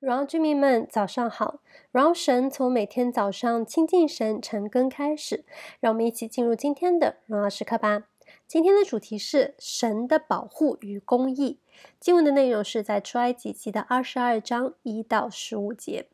[0.00, 1.60] 荣耀居民们，早上好！
[1.90, 5.44] 荣耀神从每天早上亲近神、晨更开始，
[5.80, 8.04] 让我们一起进入今天的荣耀时刻吧。
[8.46, 11.58] 今天的主题是神的保护与公义。
[11.98, 16.06] 经文的内容是在出埃及记的二十二章一到十五节。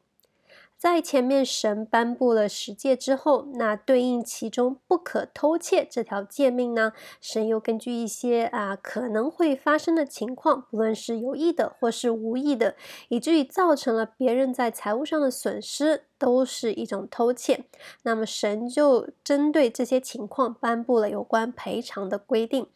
[0.84, 6.92] 在前面神颁布了十诫之后，那对应其中不可偷窃这条诫命呢，
[7.22, 12.76] 神又根据一些啊可能会发生的情况，不论是有意的或是无意的，
[13.08, 17.64] 以至于造成了别人在财务上的损失，都是一种偷窃。
[18.02, 22.66] 那么神就针对这些情况颁布了有关赔偿的规定。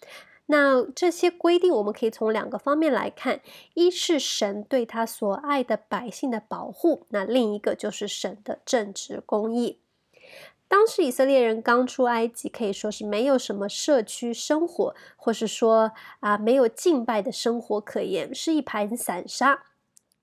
[0.51, 3.41] 那这些规定，我们可以从两个方面来看：
[3.75, 9.79] 一是神对他所爱的百姓的保护；那另一个就是神的正直公义。
[10.67, 19.65] 当时以色列人刚出埃及，可以说是没有什么社区生活，或是说啊没有敬拜的生活可言，是一盘散沙。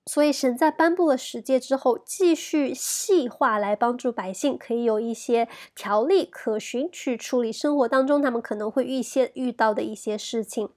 [0.08, 10.70] 所以，神在颁布了十诫之后，继续细化来帮助百姓，可以有一些条例可循，去处理生活当中他们可能会遇些遇到的一些事情。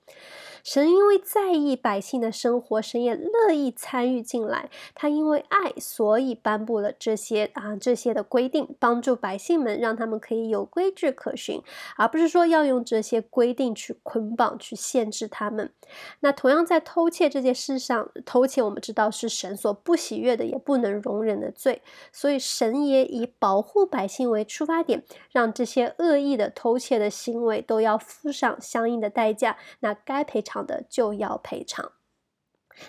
[0.69, 4.69] 神因为在意百姓的生活，神也乐意参与进来。
[4.95, 11.63] 他因为爱，所以颁布了这些啊这些的规定，帮助百姓们，让他们可以有规矩可循，
[11.97, 15.73] 而不是说要用这些规定去捆绑、去限制他们。
[16.21, 21.81] 那同样在偷窃这件事上，偷窃我们知道是神所不喜悦的，也不能容忍的罪。
[22.13, 29.57] 所以神也以保护百姓为出发点，让这些恶意的偷窃的行为都要付上相应的代价。
[29.81, 31.93] 那该赔偿的就要赔偿。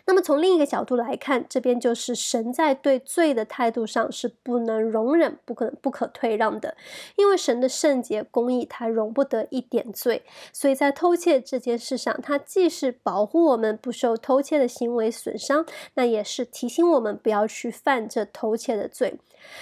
[0.06, 6.76] 那么从另一个角度来看，这边就是神在对罪的态度上是不能容忍、不可不可退让的，
[7.16, 10.24] 因为神的圣洁公义，他容不得一点罪。
[10.52, 15.66] 所以在偷窃这件事上，他既是保护我们不受偷窃的行为损伤，
[15.96, 19.20] 那也是提醒我们不要去犯这偷窃的罪。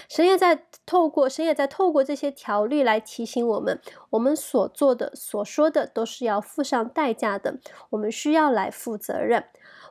[0.09, 7.57] 神也在透过神也在透过这些条例来提醒我们，我们所做的、所说的都是要付上代价的，
[7.91, 9.46] 我们需要来负责任。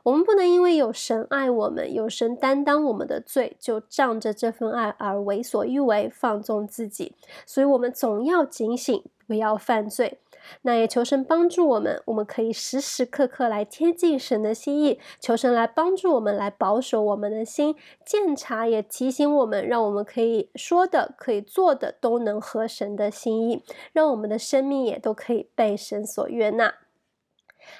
[0.06, 7.12] 我们不能因为有神爱我们，有神担当我们的罪，就仗着这份爱而为所欲为，放纵自己。
[7.44, 10.20] 所以，我们总要警醒，不要犯罪。
[10.62, 17.74] 那也求神帮助我们，我们可以时时刻刻来贴近神的心意，求神来帮助我们，来保守我们的心，
[18.04, 26.74] 鉴察也提醒我们，让我们可以说的、可以做的都能合神的心意，让我们的生命也都可以被神所悦纳。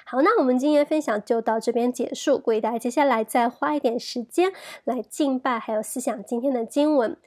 [0.05, 4.51] 好，那我们今天的分享就到这边结束，各位大家接下来再花一点时间
[4.83, 7.17] 来敬拜，还有思想今天的经文。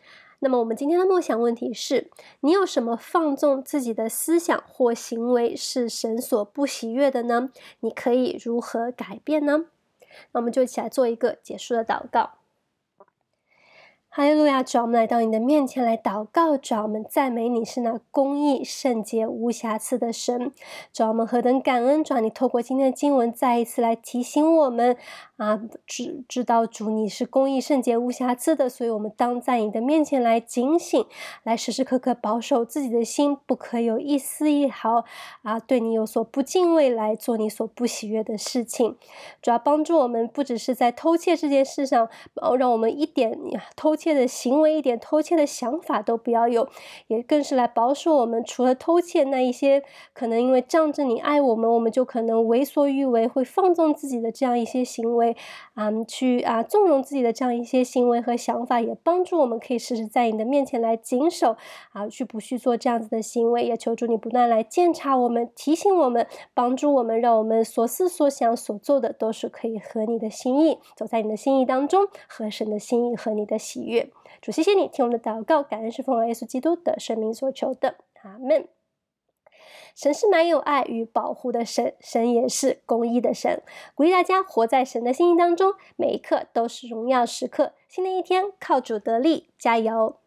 [0.43, 2.11] 那么我们今天的梦想问题是：
[2.41, 7.51] 你有什么放纵自己的思想或行为是神所不喜悦的呢？
[7.81, 9.67] 你可以如何改变呢？
[10.33, 12.40] 那我们就一起来做一个结束的祷告。
[14.13, 14.61] 哈利路亚！
[14.61, 20.51] 主，我们来到你的面前来祷告，主，我们赞美你是那公义、圣洁、无瑕疵的神。
[20.93, 22.03] 主，我们何等感恩！
[22.03, 24.97] 主，你透过今天的经文再一次来提醒我们
[25.37, 31.07] 啊，知知道主你是公义、圣洁、无瑕疵的，所以我们当在你的面前来警醒，
[31.45, 35.05] 来时时刻刻保守自己的心，不可有一丝一毫
[35.43, 38.97] 啊对你有所不敬畏，来做你所不喜悦的事情。
[39.41, 43.39] 主要帮助我们，不只是在偷窃这件事上，然后让我们一点
[43.77, 43.97] 偷。
[44.01, 46.67] 窃的行为，一点偷窃的想法都不要有，
[47.09, 48.43] 也更是来保守我们。
[48.43, 49.83] 除了偷窃那一些，
[50.15, 55.37] 可能因为仗着你爱我们，我们就可能为所欲为，会放纵自己的这样一些行为，
[55.75, 61.57] 啊，去啊纵容自己的这样一些行为和想法，也帮助我们可以时时在你的面前来谨守，
[61.93, 63.61] 啊，去不去做这样子的行为。
[63.61, 73.90] 也求助你不断来鉴察我们，提醒我们，帮助我们，让我们所思所想所做的都是可以合你的心意，走在你的心意当中，合神的心意和你的喜悦。
[74.41, 78.69] 主，谢谢你听我们的祷告，感恩是奉耶稣基督的生命所求的，阿门。
[79.95, 83.63] 神是满有爱与保护的神，神也是公义的神。
[83.95, 87.73] 鼓励大家活在神的心意当中，每一刻都是荣耀时刻。
[87.89, 90.21] 新的一天，靠主得力，加油！